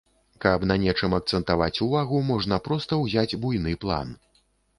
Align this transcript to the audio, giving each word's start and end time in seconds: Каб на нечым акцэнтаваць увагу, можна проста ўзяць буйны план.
Каб 0.43 0.63
на 0.69 0.77
нечым 0.83 1.13
акцэнтаваць 1.17 1.81
увагу, 1.87 2.23
можна 2.31 2.59
проста 2.69 2.99
ўзяць 3.03 3.39
буйны 3.45 3.77
план. 3.87 4.17